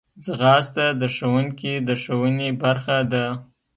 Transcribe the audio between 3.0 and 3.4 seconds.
ده